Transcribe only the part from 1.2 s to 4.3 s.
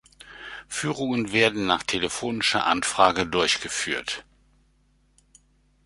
werden nach telefonischer Anfrage durchgeführt.